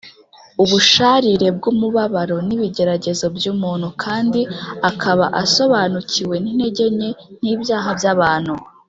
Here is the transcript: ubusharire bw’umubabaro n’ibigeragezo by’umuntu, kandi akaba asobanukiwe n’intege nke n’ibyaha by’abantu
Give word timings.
ubusharire 0.63 1.47
bw’umubabaro 1.57 2.35
n’ibigeragezo 2.47 3.25
by’umuntu, 3.35 3.87
kandi 4.03 4.41
akaba 4.89 5.25
asobanukiwe 5.43 6.35
n’intege 6.43 6.85
nke 6.95 7.09
n’ibyaha 7.43 7.89
by’abantu 7.99 8.53